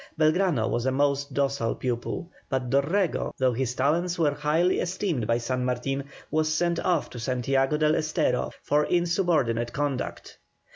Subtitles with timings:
[0.17, 5.37] Belgrano was a most docile pupil, but Dorrego, though his talents were highly esteemed by
[5.37, 10.39] San Martin, was sent off to Santiago del Estero for insubordinate conduct.